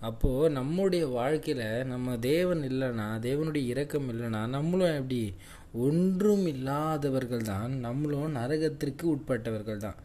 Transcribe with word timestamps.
அப்போது 0.00 0.50
நம்முடைய 0.50 1.06
வாழ்க்கையில் 1.06 1.86
நம்ம 1.86 2.16
தேவன் 2.16 2.62
இல்லைன்னா 2.62 3.08
தேவனுடைய 3.20 3.64
இரக்கம் 3.64 4.08
இல்லைன்னா 4.12 4.46
நம்மளும் 4.46 4.94
எப்படி? 4.94 5.34
ஒன்றும் 5.72 6.46
இல்லாதவர்கள் 6.46 7.42
தான் 7.42 7.72
நம்மளும் 7.78 8.36
நரகத்திற்கு 8.36 9.02
உட்பட்டவர்கள் 9.02 9.76
தான். 9.76 9.98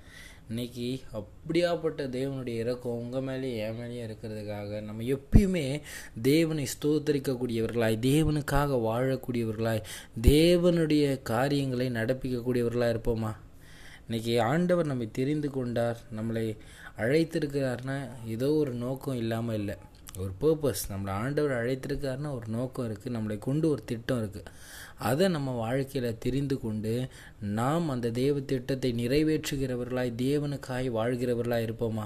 இன்னைக்கு 0.50 1.02
அப்படியாப்பட்ட 1.14 2.02
தேவனுடைய 2.08 2.48
இறக்கம் 2.48 2.98
உங்கள் 2.98 3.22
மேலேயும் 3.22 3.58
என் 3.58 3.78
மேலேயும் 3.80 4.08
இருக்கிறதுக்காக 4.08 4.82
நம்ம 4.82 5.04
எப்பயுமே 5.04 5.82
தேவனை 6.22 6.66
ஸ்தோத்தரிக்கக்கூடியவர்களாய் 6.66 7.98
தேவனுக்காக 8.00 8.82
வாழக்கூடியவர்களாய் 8.82 9.86
தேவனுடைய 10.22 11.22
காரியங்களை 11.22 11.90
நடப்பிக்கக்கூடியவர்களாக 11.90 12.96
இருப்போமா? 12.96 13.34
இன்னைக்கு 14.08 14.34
ஆண்டவர் 14.42 14.86
நம்மை 14.86 15.06
தெரிந்து 15.12 15.50
கொண்டார் 15.52 16.00
நம்மளை 16.16 16.44
அழைத்திருக்கிறார்னா 16.98 17.96
ஏதோ 18.26 18.48
ஒரு 18.54 18.72
நோக்கம் 18.72 19.16
இல்லாமல் 19.16 19.56
இல்லை. 19.56 19.76
ஒரு 20.18 20.34
பர்பஸ் 20.42 20.84
நம்மளை 20.92 21.10
ஆண்டவர் 21.10 21.52
அழைத்திருக்காருன்னா 21.52 22.34
ஒரு 22.34 22.48
நோக்கம் 22.48 22.86
இருக்குது 22.90 23.16
நம்மளை 23.16 23.38
கொண்டு 23.38 23.70
ஒரு 23.70 23.82
திட்டம் 23.86 24.22
இருக்குது 24.24 24.52
அதை 24.98 25.28
நம்ம 25.28 25.52
வாழ்க்கையில் 25.52 26.18
தெரிந்து 26.18 26.58
கொண்டு 26.60 26.94
நாம் 27.40 27.90
அந்த 27.90 28.10
தேவ 28.10 28.40
திட்டத்தை 28.40 28.92
நிறைவேற்றுகிறவர்களாய் 28.94 30.14
தேவனுக்காய் 30.26 30.90
வாழ்கிறவர்களாக 31.00 31.68
இருப்போமா? 31.68 32.06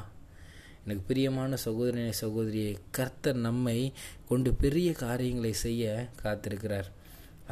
எனக்கு 0.84 1.04
பிரியமான 1.08 1.56
சகோதரனை 1.56 2.12
சகோதரியை 2.12 2.78
கர்த்தர் 2.92 3.46
நம்மை 3.48 3.94
கொண்டு 4.28 4.54
பெரிய 4.54 4.94
காரியங்களை 4.94 5.54
செய்ய 5.54 6.08
காத்திருக்கிறார். 6.24 6.90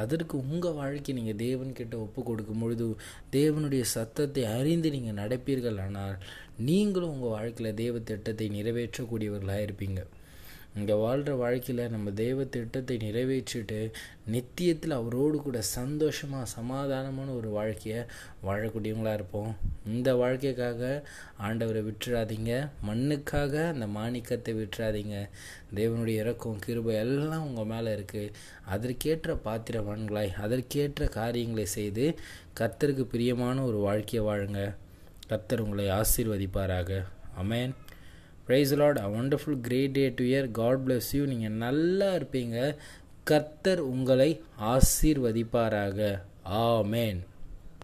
அதற்கு 0.04 0.36
உங்கள் 0.46 0.78
வாழ்க்கை 0.80 1.16
நீங்கள் 1.20 1.42
தேவன்கிட்ட 1.46 1.96
ஒப்பு 2.06 2.22
கொடுக்கும் 2.24 2.62
பொழுது 2.64 2.86
தேவனுடைய 3.32 3.84
சத்தத்தை 3.96 4.44
அறிந்து 4.58 4.90
நீங்கள் 4.96 5.20
நடப்பீர்கள். 5.22 5.80
ஆனால் 5.86 6.16
நீங்களும் 6.70 7.14
உங்கள் 7.16 7.36
வாழ்க்கையில் 7.38 7.80
தேவ 7.84 8.00
திட்டத்தை 8.10 8.48
நிறைவேற்றக்கூடியவர்களாக 8.58 9.66
இருப்பீங்க 9.68 10.02
இங்கே 10.76 10.94
வாழ்கிற 10.94 11.36
வாழ்க்கையில் 11.36 11.92
நம்ம 11.94 12.12
தெய்வ 12.12 12.44
திட்டத்தை 12.44 12.96
நிறைவேற்றிட்டு 12.98 13.92
நித்தியத்தில் 14.34 14.96
அவரோடு 14.98 15.38
கூட 15.38 15.62
சந்தோஷமாக 15.62 16.50
சமாதானமான 16.58 17.36
ஒரு 17.36 17.50
வாழ்க்கையை 17.50 18.02
வாழக்கூடியவங்களாக 18.48 19.14
இருப்போம். 19.14 19.56
இந்த 19.86 20.16
வாழ்க்கைக்காக 20.16 21.04
ஆண்டவரை 21.48 21.82
விட்டுறாதீங்க. 21.88 22.52
மண்ணுக்காக 22.90 23.54
அந்த 23.74 23.88
மாணிக்கத்தை 23.88 24.54
விட்டுறாதீங்க. 24.60 25.18
தேவனுடைய 25.80 26.24
இறக்கம் 26.24 26.60
கிருபை 26.60 26.96
எல்லாம் 26.96 27.48
உங்கள் 27.48 27.70
மேலே 27.74 27.96
இருக்குது 27.96 28.34
அதற்கேற்ற 28.76 29.40
பாத்திரவான்களாய் 29.48 30.32
அதற்கேற்ற 30.46 31.08
காரியங்களை 31.20 31.66
செய்து 31.78 32.06
கர்த்தருக்கு 32.62 33.06
பிரியமான 33.16 33.64
ஒரு 33.64 33.78
வாழ்க்கையை 33.78 34.24
வாழுங்க. 34.30 34.62
கர்த்தர் 35.28 35.66
உங்களை 35.66 35.90
ஆசீர்வதிப்பாராக. 36.00 37.04
Amen 37.42 37.74
praise 38.48 38.74
Lord 38.82 38.98
a 38.98 39.08
wonderful 39.22 39.60
great 39.68 39.92
day 39.92 40.06
to 40.20 40.24
year 40.24 40.52
God 40.52 40.84
bless 40.86 41.10
you 41.12 41.24
நீங்கள் 41.34 41.58
நல்லா 41.66 42.10
இருப்பீங்க. 42.16 42.58
கர்த்தர் 43.24 43.82
உங்களை 43.94 44.30
ஆசீர்வதிப்பாராக. 44.74 46.00
ஆமேன் 46.70 47.20